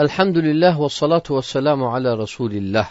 [0.00, 2.90] Elhamdülillah ve salatu ve selamu ala Resulillah.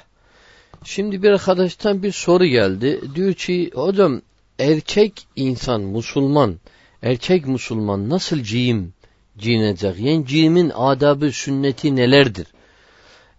[0.83, 3.01] Şimdi bir arkadaştan bir soru geldi.
[3.15, 4.21] Diyor ki hocam
[4.59, 6.59] erkek insan, Müslüman,
[7.01, 8.93] erkek Müslüman nasıl giyim
[9.37, 9.99] giyinecek?
[9.99, 12.47] Yani giyimin adabı, sünneti nelerdir?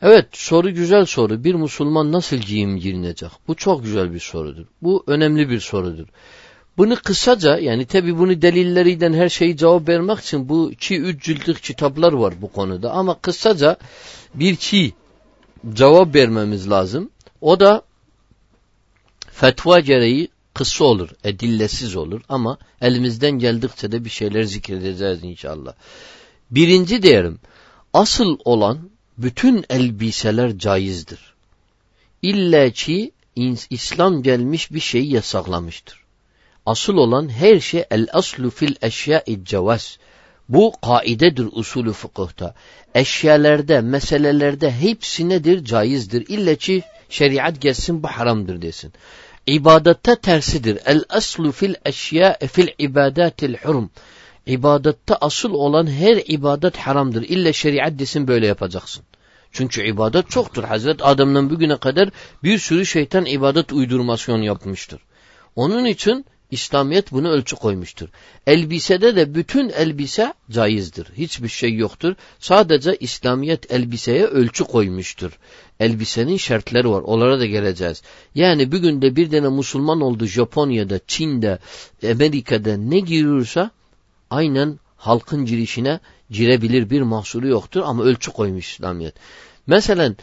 [0.03, 1.45] Evet soru güzel soru.
[1.45, 3.31] Bir Müslüman nasıl giyim giyinecek?
[3.49, 4.65] Bu çok güzel bir sorudur.
[4.83, 6.07] Bu önemli bir sorudur.
[6.79, 11.63] Bunu kısaca yani tabi bunu delilleriyle her şeyi cevap vermek için bu iki üç ciltlik
[11.63, 13.77] kitaplar var bu konuda ama kısaca
[14.35, 14.93] bir iki
[15.75, 17.11] cevap vermemiz lazım.
[17.41, 17.83] O da
[19.31, 25.73] fetva gereği kısa olur, edillesiz olur ama elimizden geldikçe de bir şeyler zikredeceğiz inşallah.
[26.51, 27.39] Birinci diyelim,
[27.93, 31.35] asıl olan bütün elbiseler caizdir.
[32.23, 33.13] İlla ki
[33.71, 36.00] İslam gelmiş bir şeyi yasaklamıştır.
[36.71, 39.99] Asıl olan her şey el aslu fil eşyâ'i cevaz.
[40.49, 42.55] Bu kaidedir usulü fıkıhta.
[42.95, 45.65] Eşyalarda, meselelerde hepsi nedir?
[45.65, 46.29] Caizdir.
[46.29, 48.93] İlle ki şeriat gelsin bu haramdır desin.
[49.47, 50.79] İbadette tersidir.
[50.87, 53.91] El aslu fil eşya fil ibadatil hurum.
[54.47, 57.23] İbadette asıl olan her ibadet haramdır.
[57.23, 59.05] İlle şeriat desin böyle yapacaksın.
[59.53, 60.65] Çünkü ibadet çoktur.
[60.65, 62.11] Hazret Adem'den bugüne kadar
[62.43, 65.01] bir sürü şeytan ibadet uydurmasyon yapmıştır.
[65.57, 68.09] Onun için İslamiyet bunu ölçü koymuştur.
[68.47, 71.07] Elbisede de bütün elbise caizdir.
[71.17, 72.15] Hiçbir şey yoktur.
[72.39, 75.39] Sadece İslamiyet elbiseye ölçü koymuştur.
[75.81, 77.01] Elbisenin şartları var.
[77.01, 78.03] Onlara da geleceğiz.
[78.35, 81.59] Yani bugün de bir tane Müslüman oldu Japonya'da, Çin'de,
[82.11, 83.71] Amerika'da ne giriyorsa
[84.31, 86.01] aynen halkın girişine
[86.31, 89.15] girebilir bir mahsuru yoktur ama ölçü koymuş İslamiyet.
[89.67, 90.15] Mesela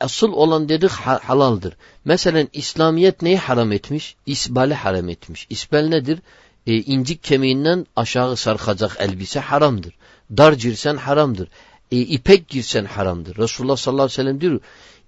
[0.00, 1.76] asıl olan dedik halaldır.
[2.04, 4.16] Mesela İslamiyet neyi haram etmiş?
[4.26, 5.46] İsbali haram etmiş.
[5.50, 6.18] İsbal nedir?
[6.66, 9.94] E, incik kemiğinden aşağı sarkacak elbise haramdır.
[10.36, 11.48] Dar girsen haramdır.
[11.92, 13.36] E, ipek girsen haramdır.
[13.36, 14.60] Resulullah sallallahu aleyhi ve sellem diyor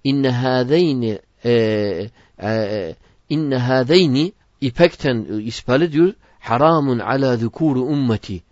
[0.03, 1.51] inne hâzeyni e,
[2.43, 2.95] e,
[3.29, 8.43] inne hâzeyni ipekten e, isbali diyor haramun ala zukuru ummeti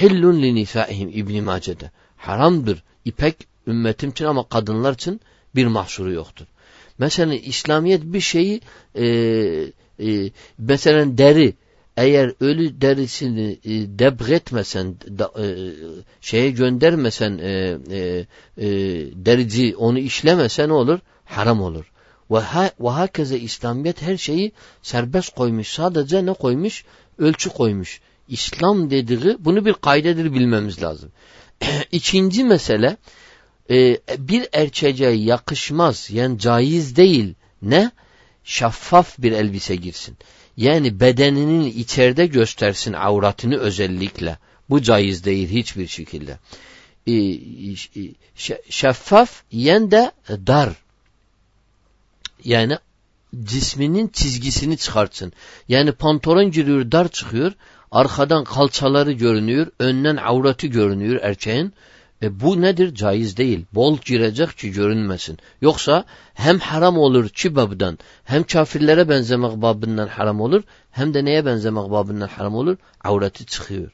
[0.00, 1.90] hillun li nisaihim İbn Mace'de.
[2.16, 3.36] Haramdır ipek
[3.66, 5.20] ümmetim için ama kadınlar için
[5.54, 6.46] bir mahsuru yoktur.
[6.98, 8.60] Mesela İslamiyet bir şeyi
[8.94, 9.06] e,
[10.00, 11.54] e, mesela deri
[11.96, 15.46] eğer ölü derisini e, debretmesen da, e,
[16.20, 18.68] şeye göndermesen e, e, e,
[19.14, 20.98] derici onu işlemese ne olur?
[21.24, 21.92] Haram olur.
[22.30, 24.52] Ve, ha, ve hakeze İslamiyet her şeyi
[24.82, 25.68] serbest koymuş.
[25.68, 26.84] Sadece ne koymuş?
[27.18, 28.00] Ölçü koymuş.
[28.28, 31.12] İslam dediği bunu bir kaydedir bilmemiz lazım.
[31.92, 32.96] İkinci mesele
[33.70, 37.90] e, bir erçeğe yakışmaz yani caiz değil ne?
[38.44, 40.16] Şeffaf bir elbise girsin.
[40.56, 44.38] Yani bedeninin içeride göstersin avratını özellikle.
[44.70, 46.38] Bu caiz değil hiçbir şekilde.
[47.06, 47.12] E,
[48.70, 50.70] şeffaf yen de dar.
[52.44, 52.78] Yani
[53.44, 55.32] cisminin çizgisini çıkartsın.
[55.68, 57.52] Yani pantolon giriyor dar çıkıyor.
[57.90, 59.66] Arkadan kalçaları görünüyor.
[59.78, 61.72] Önden avratı görünüyor erkeğin.
[62.22, 62.94] E bu nedir?
[62.94, 63.66] Caiz değil.
[63.72, 65.38] Bol girecek ki görünmesin.
[65.60, 66.04] Yoksa
[66.34, 71.90] hem haram olur ki babdan, hem kafirlere benzemek babından haram olur, hem de neye benzemek
[71.90, 72.76] babından haram olur?
[73.04, 73.90] Avreti çıkıyor.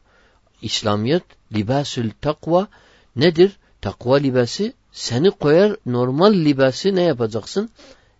[0.62, 1.22] İslamiyet
[1.54, 2.68] libasül takva
[3.16, 3.56] nedir?
[3.80, 7.70] Takva libası seni koyar normal libası ne yapacaksın?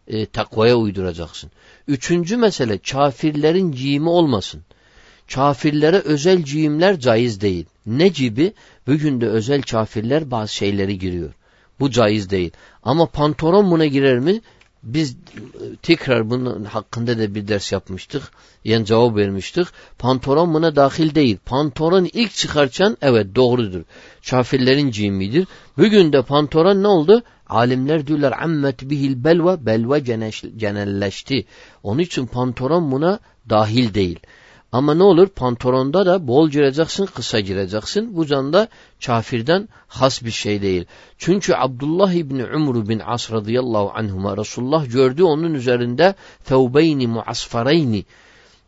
[0.07, 1.51] E, takvaya uyduracaksın.
[1.89, 4.63] Üçüncü mesele kafirlerin giyimi olmasın.
[5.35, 7.67] Kafirlere özel giyimler caiz değil.
[7.87, 8.53] Ne gibi?
[8.87, 11.33] Bugün de özel kafirler bazı şeyleri giriyor.
[11.81, 12.51] Bu caiz değil.
[12.83, 14.41] Ama pantolon buna girer mi?
[14.83, 15.17] Biz
[15.83, 18.23] tekrar bunun hakkında da bir ders yapmıştık.
[18.65, 19.67] Yani cevap vermiştik.
[19.99, 21.39] Pantolon buna dahil değil.
[21.45, 23.83] Pantolon ilk çıkarken evet doğrudur.
[24.31, 25.47] Kafirlerin cimidir.
[25.79, 27.23] Bugün de pantolon ne oldu?
[27.49, 30.05] Alimler diyorlar ammet bihil belva belva
[30.57, 31.45] cenelleşti.
[31.83, 34.21] Onun için pantolon buna dahil değil.
[34.77, 35.29] Ama ne olur?
[35.29, 38.17] Pantolonda da bol gireceksin, kısa gireceksin.
[38.17, 38.69] Bu canda
[39.07, 40.85] kafirden has bir şey değil.
[41.19, 46.15] Çünkü Abdullah İbni Umru bin As radıyallahu anhuma Resulullah gördü onun üzerinde
[46.45, 48.05] fevbeyni muasfareyni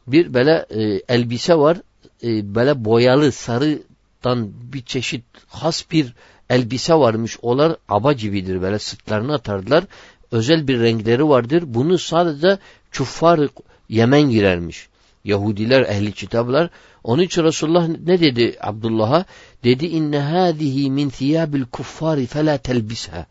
[0.07, 1.77] bir böyle e, elbise var.
[2.23, 6.15] E, böyle boyalı sarıdan bir çeşit has bir
[6.51, 7.39] elbise varmış.
[7.43, 9.85] Onlar aba gibidir böyle sırtlarını atardılar.
[10.33, 11.65] Özel bir renkleri vardır.
[11.67, 12.59] Bunu sadece
[12.93, 13.41] küffar
[13.89, 14.89] Yemen girermiş.
[15.25, 16.71] Yahudiler, ehli kitaplar.
[17.05, 19.25] Onun için Resulullah ne dedi Abdullah'a?
[19.65, 23.27] Dedi inne hâzihi min thiyabil kuffari felâ telbisha.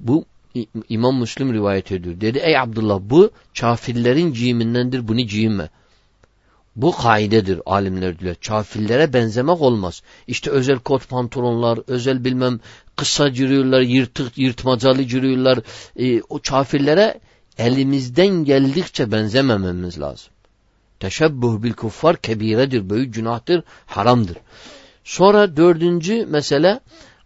[0.00, 0.24] Bu
[0.88, 2.20] İmam Müslim rivayet ediyor.
[2.20, 3.30] Dedi ey Abdullah bu
[3.60, 5.68] kafirlerin giymindendir bunu giyinme.
[6.76, 8.34] Bu kaidedir alimler diyor.
[8.46, 10.02] Kafirlere benzemek olmaz.
[10.26, 12.60] İşte özel kot pantolonlar, özel bilmem
[12.96, 15.58] kısa cürüyorlar, yırtık, yırtmacalı cürüyorlar.
[15.96, 17.20] E, o kafirlere
[17.58, 20.32] elimizden geldikçe benzemememiz lazım.
[21.02, 24.36] Teşebbuh bil kuffar kebiredir, büyük günahtır, haramdır.
[25.04, 26.80] Sonra dördüncü mesele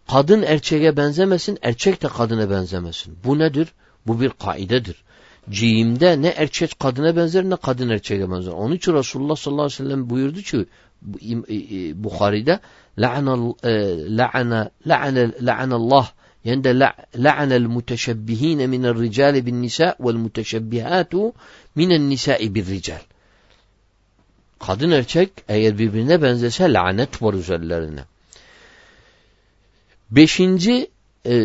[0.07, 3.17] kadın erkeğe benzemesin, erkek de kadına benzemesin.
[3.23, 3.67] Bu nedir?
[4.07, 5.03] Bu bir kaidedir.
[5.49, 8.51] Cihimde ne erkek kadına benzer ne kadın erkeğe benzer.
[8.51, 10.65] Onun için Resulullah sallallahu aleyhi ve sellem buyurdu ki
[12.03, 12.59] Bukhari'de
[12.97, 13.53] la'ana
[14.17, 16.11] la'ana la'ana la'anallah
[16.43, 16.79] yani de
[17.15, 21.33] la'anel muteşebbihine minel ricali bin nisa vel muteşebbihatu
[21.75, 23.01] minen nisa'i bir rical.
[24.59, 28.03] Kadın erkek eğer birbirine benzese lanet var üzerlerine.
[30.11, 30.87] Beşinci
[31.25, 31.35] e,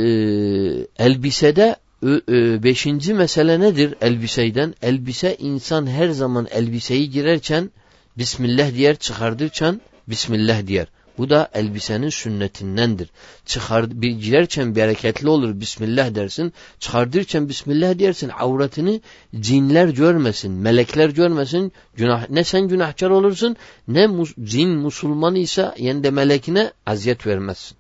[0.99, 4.75] elbisede e, beşinci mesele nedir elbiseyden?
[4.83, 7.71] Elbise insan her zaman elbiseyi girerken
[8.19, 10.87] Bismillah diyer çıkardırken Bismillah diyer.
[11.18, 13.10] Bu da elbisenin sünnetindendir.
[13.46, 16.54] Çıkar, bir girerken bereketli olur Bismillah dersin.
[16.80, 18.30] Çıkardırken Bismillah dersin.
[18.40, 19.02] Avratını
[19.40, 21.72] cinler görmesin, melekler görmesin.
[21.96, 23.56] Günah, ne sen günahkar olursun
[23.88, 27.78] ne mus, cin Müslüman ise yani de melekine aziyet vermezsin.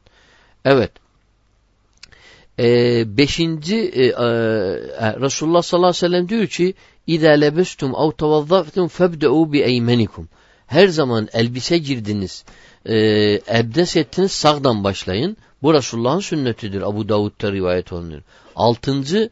[0.65, 0.91] Evet.
[2.59, 4.13] Ee, beşinci e, e,
[5.21, 6.73] Resulullah sallallahu aleyhi ve sellem diyor ki
[7.07, 10.25] اِذَا لَبَسْتُمْ اَوْ تَوَظَّفْتُمْ فَبْدَعُوا بِاَيْمَنِكُمْ
[10.72, 12.44] her zaman elbise girdiniz,
[12.86, 12.96] e,
[13.58, 15.36] ebdes ettiniz sağdan başlayın.
[15.62, 16.82] Bu Resulullah'ın sünnetidir.
[16.82, 18.20] Abu Davud'da rivayet olunur.
[18.56, 19.30] Altıncı,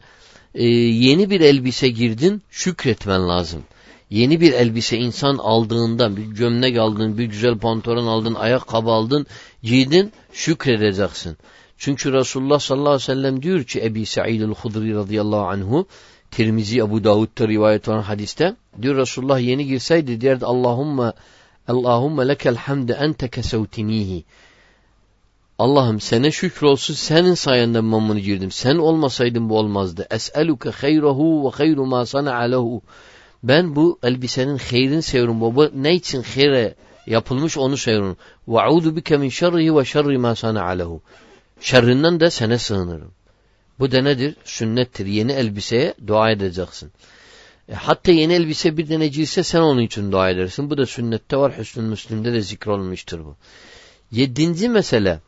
[0.55, 3.63] e, yeni bir elbise girdin, şükretmen lazım.
[4.09, 9.25] Yeni bir elbise insan aldığında, bir gömlek aldın, bir güzel pantolon aldın, ayakkabı aldın,
[9.63, 11.37] giydin, şükredeceksin.
[11.77, 15.87] Çünkü Resulullah sallallahu aleyhi ve sellem diyor ki Ebi Sa'id el-Hudri radıyallahu anhu
[16.31, 21.13] Tirmizi Ebu Davud'da rivayet olan hadiste diyor Resulullah yeni girseydi derdi Allahümme
[21.67, 24.23] Allahümme lekel hamde ente kesevtinihi
[25.61, 28.51] Allah'ım sana şükür olsun senin sayende ben bunu girdim.
[28.51, 30.07] Sen olmasaydın bu olmazdı.
[30.11, 32.81] Es'eluke hayrahu ve hayru ma sana'a.
[33.43, 35.41] Ben bu elbisenin hayrini seviyorum.
[35.41, 36.75] Bu ne için hayre
[37.07, 38.17] yapılmış onu seviyorum.
[38.47, 41.01] Ve a'udu bike min şerrihi ve şerri ma sana'a lehu.
[41.59, 43.11] Şerrinden de sana sığınırım.
[43.79, 44.35] Bu da nedir?
[44.45, 45.05] Sünnettir.
[45.05, 46.91] Yeni elbiseye dua edeceksin.
[47.69, 50.69] E, hatta yeni elbise bir deneciyse sen onun için dua edersin.
[50.69, 51.57] Bu da sünnette var.
[51.57, 53.35] Hüsnü Müslim'de de zikrolmuştur bu.
[54.11, 55.19] Yedinci mesele.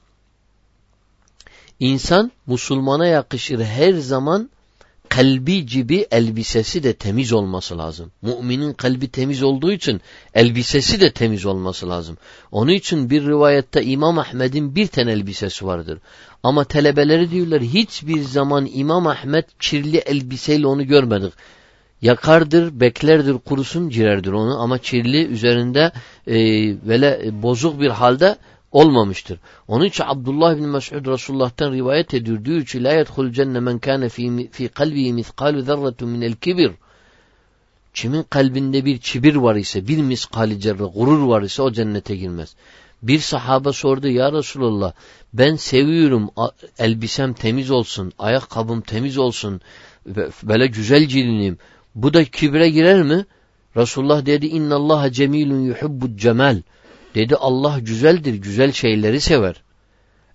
[1.79, 4.49] İnsan Müslümana yakışır her zaman
[5.15, 8.11] kalbi gibi elbisesi de temiz olması lazım.
[8.21, 10.01] Müminin kalbi temiz olduğu için
[10.33, 12.17] elbisesi de temiz olması lazım.
[12.51, 15.99] Onun için bir rivayette İmam Ahmed'in bir tane elbisesi vardır.
[16.43, 21.33] Ama telebeleri diyorlar hiçbir zaman İmam Ahmed kirli elbiseyle onu görmedik.
[22.01, 25.91] Yakardır, beklerdir, kurusun, girerdir onu ama kirli üzerinde
[26.27, 26.35] e,
[26.87, 28.37] böyle bozuk bir halde
[28.73, 29.39] olmamıştır.
[29.67, 32.45] Onun için Abdullah bin Mes'ud Resulullah'tan rivayet ediyor.
[32.45, 36.71] Diyor ki la yedhul cenne men kâne fi, fi kalbihi mithqalu zerretun minel kibir.
[37.93, 42.55] Kimin kalbinde bir kibir var ise, bir miskali cerre, gurur var ise o cennete girmez.
[43.03, 44.93] Bir sahaba sordu ya Resulullah
[45.33, 46.29] ben seviyorum
[46.79, 49.61] elbisem temiz olsun, ayakkabım temiz olsun,
[50.43, 51.57] böyle güzel ciliniyim.
[51.95, 53.25] Bu da kibre girer mi?
[53.77, 56.61] Resulullah dedi innallaha cemilun yuhibbu cemal.
[57.15, 59.63] Dedi Allah güzeldir, güzel şeyleri sever.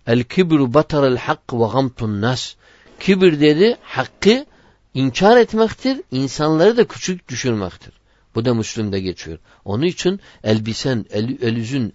[0.06, 2.54] El kibru batarel hak ve gamtun nas.
[3.00, 4.46] Kibir dedi hakkı
[4.94, 7.94] inkar etmektir, insanları da küçük düşürmektir.
[8.34, 9.38] Bu da Müslüm'de geçiyor.
[9.64, 11.94] Onun için elbisen, el, elüzün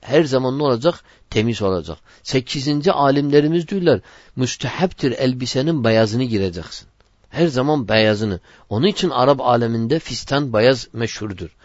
[0.00, 1.04] her zaman ne olacak?
[1.30, 1.98] Temiz olacak.
[2.22, 4.00] Sekizinci alimlerimiz diyorlar,
[4.36, 6.88] müsteheptir elbisenin beyazını gireceksin.
[7.30, 8.40] Her zaman beyazını.
[8.68, 11.56] Onun için Arap aleminde fistan beyaz meşhurdur.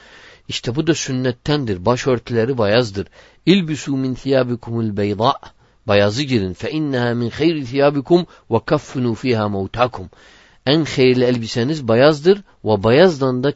[0.47, 1.85] İşte bu da sünnettendir.
[1.85, 3.07] Başörtüleri beyazdır.
[3.45, 5.33] İlbisu min thiyabikumul beyda.
[5.87, 6.53] Bayazı girin.
[6.53, 10.09] Fe inneha min hayri thiyabikum ve kaffunu fiha mevtakum.
[10.65, 13.53] En hayırlı elbiseniz beyazdır ve beyazdan da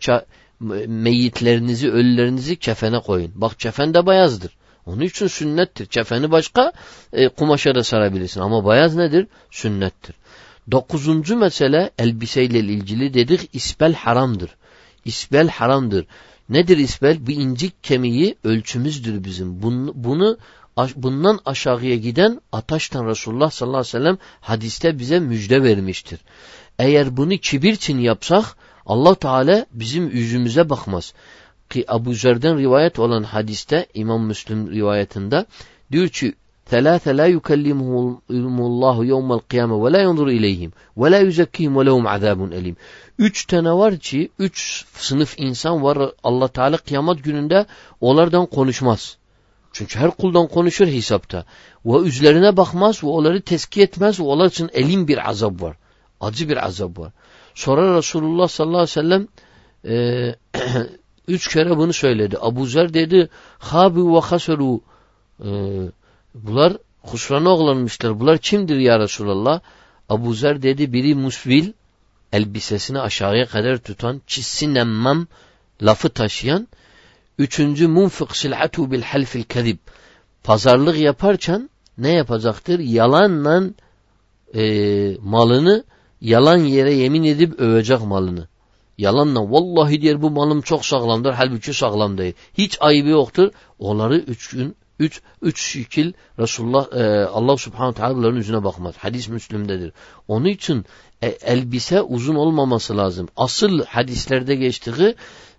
[0.88, 3.32] meyitlerinizi, ölülerinizi kefene koyun.
[3.36, 4.52] Bak kefen de beyazdır.
[4.86, 5.86] Onun için sünnettir.
[5.86, 6.72] Kefeni başka
[7.14, 8.42] e, kumaşa da sarabilirsin.
[8.42, 9.28] Ama beyaz nedir?
[9.52, 10.16] Sünnettir.
[10.72, 14.50] Dokuzuncu mesele elbiseyle ilgili dedik isbel haramdır.
[15.06, 16.06] İsbel haramdır.
[16.52, 17.28] Nedir isbel?
[17.28, 19.62] Bir incik kemiği ölçümüzdür bizim.
[19.62, 20.38] Bunu, bunu
[20.96, 26.20] bundan aşağıya giden ataştan Resulullah sallallahu aleyhi ve sellem hadiste bize müjde vermiştir.
[26.80, 28.46] Eğer bunu kibir için yapsak
[28.86, 31.14] Allah Teala bizim yüzümüze bakmaz.
[31.70, 35.46] Ki Abu Zer'den rivayet olan hadiste İmam Müslim rivayetinde
[35.92, 36.34] diyor ki
[36.71, 38.21] ثلاثة لا يكلمهم
[38.71, 42.77] الله يوم القيامة ولا ينظر إليهم ولا يزكيهم ولهم عذاب أليم
[43.19, 47.67] Üç tane var ki, üç sınıf insan var Allah Teala kıyamet gününde
[48.01, 49.17] onlardan konuşmaz.
[49.73, 51.45] Çünkü her kuldan konuşur hesapta.
[51.85, 55.77] Ve üzerine bakmaz ve onları teskiye etmez ve onlar için elim bir azap var.
[56.21, 57.13] Acı bir azap var.
[57.55, 59.29] Sonra Resulullah sallallahu aleyhi ve sellem
[59.85, 60.35] e,
[61.29, 62.37] üç kere bunu söyledi.
[62.41, 64.81] Abu Zer dedi Habu ve haseru
[65.45, 65.49] e,
[66.34, 68.20] bunlar husrana oğlanmışlar.
[68.20, 69.62] Bunlar kimdir ya Resulallah?
[70.10, 71.72] Abu Zer dedi biri musbil
[72.34, 75.28] elbisesini aşağıya kadar tutan çizsi nemmam
[75.82, 76.68] lafı taşıyan
[77.38, 79.78] üçüncü munfık sil'atu bil halfil kezib
[80.44, 82.80] pazarlık yaparken ne yapacaktır?
[82.80, 83.64] Yalanla
[84.56, 84.64] e,
[85.22, 85.84] malını
[86.22, 88.48] yalan yere yemin edip övecek malını.
[88.98, 92.34] Yalanla vallahi diyor bu malım çok sağlamdır halbuki sağlam değil.
[92.58, 93.52] Hiç ayıbı yoktur.
[93.80, 98.96] Onları üç gün üç, üç şekil Resulullah e, Allah subhanahu teala bunların yüzüne bakmaz.
[98.98, 99.94] Hadis Müslüm'dedir.
[100.28, 100.86] Onun için
[101.22, 103.28] e, elbise uzun olmaması lazım.
[103.38, 105.16] Asıl hadislerde geçtiği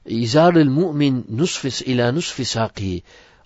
[0.06, 3.02] izaril mu'min nusfis ila nusfi sakihi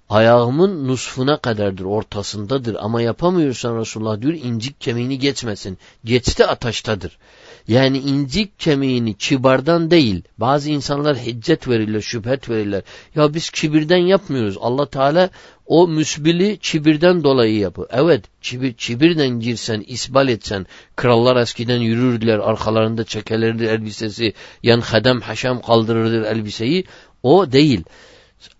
[0.08, 5.78] ayağımın nusfuna kadardır, ortasındadır ama yapamıyorsan Resulullah diyor incik kemiğini geçmesin.
[6.04, 7.18] Geçti ataştadır.
[7.68, 10.22] Yani incik kemiğini kibardan değil.
[10.38, 12.82] Bazı insanlar hiccet verirler, şüphet verirler.
[13.14, 14.56] Ya biz kibirden yapmıyoruz.
[14.60, 15.30] Allah Teala
[15.66, 17.88] o müsbili kibirden dolayı yapıyor.
[17.92, 24.32] Evet, kibir, kibirden girsen, isbal etsen, krallar eskiden yürürdüler, arkalarında çekelerdi elbisesi,
[24.62, 26.84] yan hadem haşam kaldırırdı elbiseyi.
[27.22, 27.84] O değil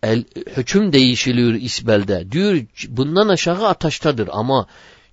[0.02, 0.24] el,
[0.56, 2.32] hüküm değişiliyor isbelde.
[2.32, 4.66] Diyor bundan aşağı ataştadır ama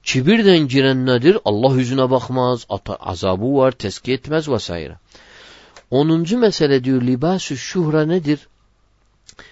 [0.04, 1.38] kibirden giren nedir?
[1.46, 2.66] Allah yüzüne bakmaz,
[3.00, 4.98] azabı var, tezki etmez vesaire.
[5.92, 8.48] Onuncu mesele diyor libas-ı şuhra nedir?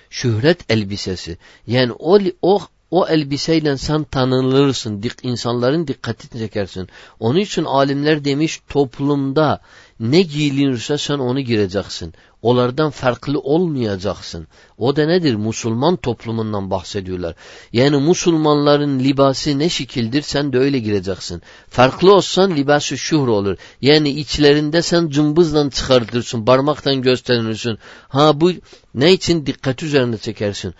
[0.10, 1.38] Şöhret elbisesi.
[1.67, 2.60] Yani o, o
[2.91, 6.89] o elbiseyle sen tanınırsın, dik, insanların dikkatini çekersin.
[7.20, 9.62] Onun için alimler demiş toplumda
[10.01, 12.13] ne giyilirse sen onu gireceksin.
[12.41, 14.48] Onlardan farklı olmayacaksın.
[14.77, 15.36] O da nedir?
[15.36, 17.36] Musulman toplumundan bahsediyorlar.
[17.74, 21.41] Yani Musulmanların libası ne şekildir sen de öyle gireceksin.
[21.70, 23.58] Farklı olsan libası şuhr olur.
[23.81, 27.77] Yani içlerinde sen cımbızla çıkartırsın, parmaktan gösterirsin.
[28.08, 28.51] Ha bu
[28.96, 30.74] ne için dikkat üzerine çekersin.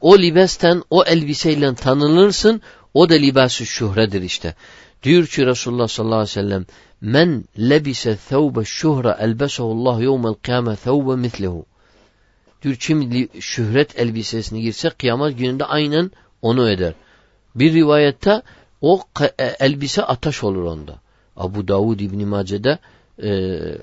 [0.00, 2.60] O libesten, o elbiseyle tanınırsın.
[2.94, 4.54] O da libası şuhredir işte.
[5.04, 6.66] Diyor ki Resulullah sallallahu aleyhi ve sellem
[7.00, 11.66] Men lebise thawbe şuhra elbesehullah yevmel kıyame thawbe mislehu.
[12.62, 16.10] Diyor kim şöhret elbisesini girse kıyamet gününde aynen
[16.42, 16.94] onu eder.
[17.54, 18.42] Bir rivayette
[18.80, 19.02] o
[19.38, 21.00] e, elbise ataş olur onda.
[21.36, 22.78] Abu Davud İbn Mace'de
[23.22, 23.30] e,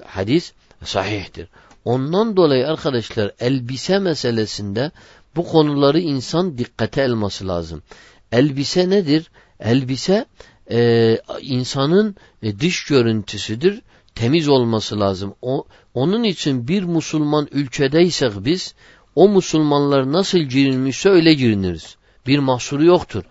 [0.06, 1.48] hadis sahihtir.
[1.86, 4.92] Ondan dolayı arkadaşlar elbise meselesinde
[5.36, 7.84] bu konuları insan dikkate alması lazım.
[8.32, 9.32] Elbise nedir?
[9.60, 10.26] Elbise
[10.72, 13.82] e, insanın e, dış görüntüsüdür.
[14.16, 15.36] Temiz olması lazım.
[15.42, 18.76] O, onun için bir Müslüman ülkedeysek biz
[19.16, 21.96] o Müslümanlar nasıl girilmişse öyle giriniriz.
[22.28, 23.24] Bir mahsuru yoktur.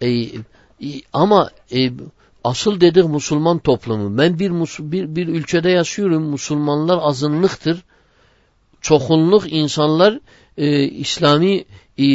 [0.00, 0.32] E, e,
[1.12, 1.90] ama e,
[2.44, 4.18] asıl dedik Müslüman toplumu.
[4.18, 4.50] Ben bir,
[4.92, 6.22] bir, bir ülkede yaşıyorum.
[6.22, 7.84] Müslümanlar azınlıktır.
[8.80, 10.20] Çokunluk insanlar
[10.58, 11.64] e, İslami
[11.98, 12.06] e,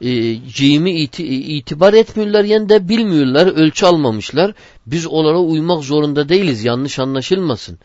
[0.00, 4.54] e, cimi iti, itibar etmiyorlar yani de bilmiyorlar, ölçü almamışlar.
[4.86, 7.78] Biz onlara uymak zorunda değiliz, yanlış anlaşılmasın.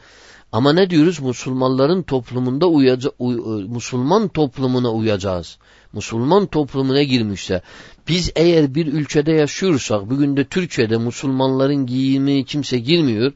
[0.51, 1.19] Ama ne diyoruz?
[1.19, 5.57] Müslümanların toplumunda uyaca, uy, e, Müslüman toplumuna uyacağız.
[5.93, 7.61] Müslüman toplumuna girmişse
[8.07, 13.33] biz eğer bir ülkede yaşıyorsak bugün de Türkiye'de Müslümanların giyimi kimse girmiyor.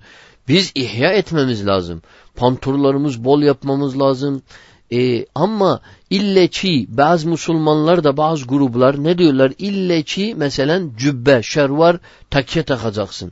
[0.48, 2.02] Biz ihya etmemiz lazım.
[2.36, 4.42] Panturlarımız bol yapmamız lazım.
[4.94, 9.54] E, ama illeçi bazı Müslümanlar da bazı gruplar ne diyorlar?
[9.58, 11.98] İlleçi mesela cübbe, şervar,
[12.30, 13.32] takke takacaksın.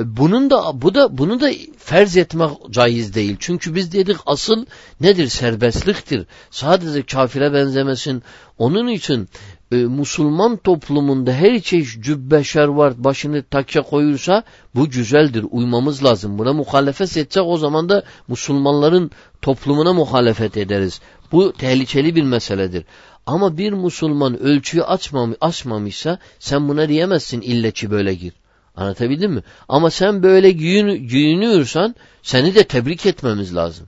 [0.00, 3.36] E, bunun da bu da bunu da ferz etmek caiz değil.
[3.40, 4.66] Çünkü biz dedik asıl
[5.00, 5.26] nedir?
[5.26, 6.26] Serbestliktir.
[6.50, 8.22] Sadece kafire benzemesin.
[8.58, 9.28] Onun için
[9.72, 14.42] e, Müslüman toplumunda her şey cübbe şervar başını takke koyursa
[14.74, 15.44] bu güzeldir.
[15.50, 16.38] Uymamız lazım.
[16.38, 19.10] Buna muhalefet edecek o zaman da Müslümanların
[19.42, 21.00] toplumuna muhalefet ederiz.
[21.32, 22.84] Bu tehlikeli bir meseledir.
[23.26, 28.32] Ama bir Müslüman ölçüyü açmam, açmamışsa sen buna diyemezsin ille ki böyle gir.
[28.76, 29.42] Anlatabildim mi?
[29.68, 33.86] Ama sen böyle giyin, giyiniyorsan seni de tebrik etmemiz lazım.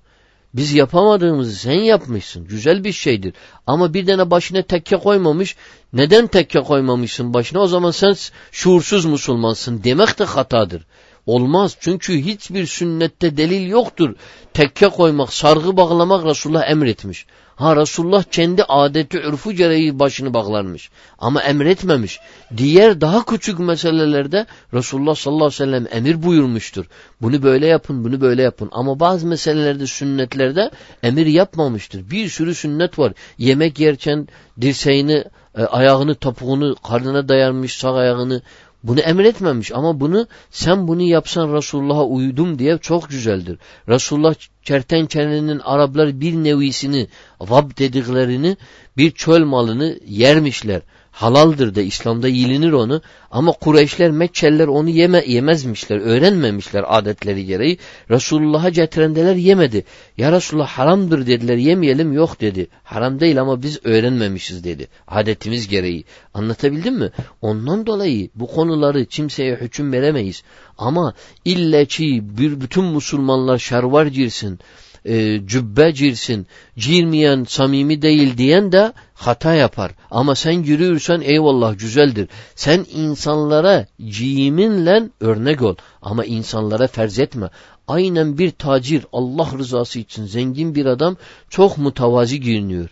[0.54, 2.44] Biz yapamadığımızı sen yapmışsın.
[2.44, 3.34] Güzel bir şeydir.
[3.66, 5.56] Ama bir tane başına tekke koymamış.
[5.92, 7.60] Neden tekke koymamışsın başına?
[7.60, 8.14] O zaman sen
[8.52, 10.82] şuursuz Müslümansın demek de hatadır.
[11.26, 11.76] Olmaz.
[11.80, 14.14] Çünkü hiçbir sünnette delil yoktur.
[14.54, 17.26] Tekke koymak, sargı bağlamak Resulullah emretmiş.
[17.60, 20.90] Ha Resulullah kendi adeti ürfü gereği başını bağlarmış.
[21.18, 22.20] Ama emretmemiş.
[22.56, 26.86] Diğer daha küçük meselelerde Resulullah sallallahu aleyhi ve sellem emir buyurmuştur.
[27.22, 28.68] Bunu böyle yapın, bunu böyle yapın.
[28.72, 30.70] Ama bazı meselelerde, sünnetlerde
[31.02, 32.10] emir yapmamıştır.
[32.10, 33.12] Bir sürü sünnet var.
[33.38, 34.28] Yemek yerken
[34.60, 35.24] dirseğini,
[35.58, 38.42] e, ayağını, topuğunu karnına dayanmış, sağ ayağını
[38.82, 43.58] bunu emretmemiş ama bunu sen bunu yapsan Resulullah'a uydum diye çok güzeldir.
[43.88, 44.34] Resulullah
[44.64, 47.08] kertenkelenin Araplar bir nevisini
[47.40, 48.56] Rab dediklerini
[48.96, 53.02] bir çöl malını yermişler halaldır da İslam'da yilinir onu.
[53.30, 57.78] Ama Kureyşler Mekkeliler onu yeme, yemezmişler öğrenmemişler adetleri gereği.
[58.10, 59.84] Resulullah'a getirendeler yemedi.
[60.16, 62.66] Ya Resulullah haramdır dediler yemeyelim yok dedi.
[62.84, 66.04] Haram değil ama biz öğrenmemişiz dedi adetimiz gereği.
[66.34, 67.10] Anlatabildim mi?
[67.42, 70.42] Ondan dolayı bu konuları kimseye hüküm veremeyiz.
[70.78, 71.14] Ama
[71.44, 74.58] ille ki bir bütün Müslümanlar şervar girsin
[75.04, 79.92] e, cübbe girsin, girmeyen samimi değil diyen de hata yapar.
[80.10, 82.28] Ama sen yürüyorsan eyvallah güzeldir.
[82.54, 85.74] Sen insanlara ciyiminle örnek ol.
[86.02, 87.50] Ama insanlara ferz etme.
[87.88, 91.16] Aynen bir tacir Allah rızası için zengin bir adam
[91.48, 92.88] çok mutavazi giyiniyor.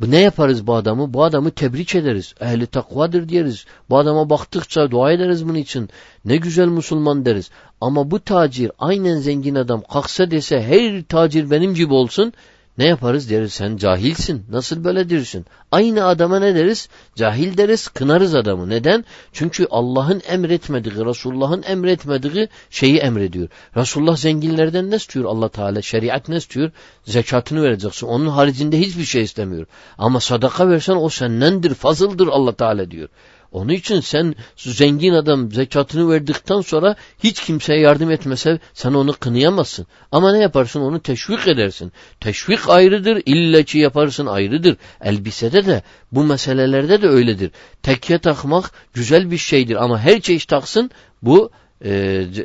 [0.00, 1.14] Ne yaparız bu adamı?
[1.14, 2.34] Bu adamı tebrik ederiz.
[2.40, 3.64] Ehli takvadır deriz.
[3.90, 5.88] Bu adama baktıkça dua ederiz bunun için.
[6.24, 7.50] Ne güzel Müslüman deriz.
[7.80, 12.32] Ama bu tacir aynen zengin adam kalksa dese her tacir benim gibi olsun
[12.78, 14.46] ne yaparız deriz sen cahilsin.
[14.50, 15.46] Nasıl böyle dersin?
[15.72, 16.88] Aynı adama ne deriz?
[17.14, 18.68] Cahil deriz, kınarız adamı.
[18.68, 19.04] Neden?
[19.32, 23.48] Çünkü Allah'ın emretmediği, Resulullah'ın emretmediği şeyi emrediyor.
[23.76, 25.82] Resulullah zenginlerden ne istiyor Allah Teala?
[25.82, 26.70] Şeriat ne istiyor?
[27.04, 28.06] Zekatını vereceksin.
[28.06, 29.66] Onun haricinde hiçbir şey istemiyor.
[29.98, 33.08] Ama sadaka versen o sennendir, fazıldır Allah Teala diyor.
[33.54, 39.86] Onun için sen zengin adam zekatını verdikten sonra hiç kimseye yardım etmese sen onu kınayamazsın.
[40.12, 40.80] Ama ne yaparsın?
[40.80, 41.92] Onu teşvik edersin.
[42.20, 44.76] Teşvik ayrıdır, illa ki yaparsın ayrıdır.
[45.00, 45.82] Elbisede de
[46.12, 47.50] bu meselelerde de öyledir.
[47.82, 50.90] Tekke takmak güzel bir şeydir ama her çeşit taksın
[51.22, 51.50] bu
[51.84, 51.90] e,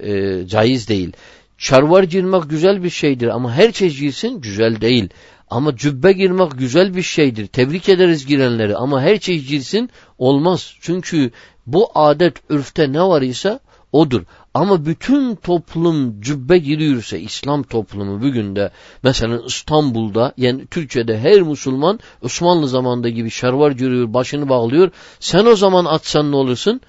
[0.04, 1.12] e, caiz değil.
[1.58, 5.10] Şarvar girmek güzel bir şeydir ama her çeşit girsin güzel değil.
[5.50, 7.48] Ama cübbe girmek güzel bir şeydir.
[7.48, 10.74] Tebrik ederiz girenleri ama her şey girsin olmaz.
[10.82, 11.32] Çünkü
[11.68, 13.60] bu adet ürfte ne var ise
[13.92, 14.22] odur.
[14.54, 18.72] Ama bütün toplum cübbe giriyorsa İslam toplumu bugün de
[19.04, 24.92] mesela İstanbul'da yani Türkiye'de her Müslüman Osmanlı zamanında gibi şervar giriyor başını bağlıyor.
[25.20, 26.82] Sen o zaman atsan ne olursun?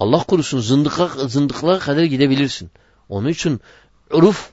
[0.00, 2.70] Allah korusun zındıkla, zındıklara kadar gidebilirsin.
[3.08, 3.60] Onun için
[4.10, 4.50] uruf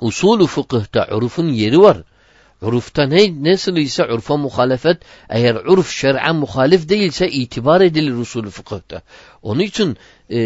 [0.00, 2.02] usulü fıkıhta urufun yeri var.
[2.66, 4.98] Urufta ne, nasıl ise urfa muhalefet
[5.28, 9.02] eğer urf şer'en muhalif değilse itibar edilir usulü fıkıhta.
[9.42, 9.96] Onun için
[10.30, 10.38] e,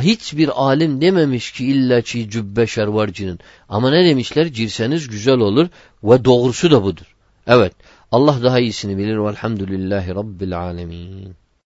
[0.00, 3.38] hiçbir alim dememiş ki illa ki cübbe şervarcının.
[3.68, 4.52] Ama ne demişler?
[4.52, 5.68] Cirseniz güzel olur
[6.04, 7.16] ve doğrusu da budur.
[7.46, 7.72] Evet.
[8.12, 9.16] Allah daha iyisini bilir.
[9.16, 11.43] Velhamdülillahi Rabbil alemin.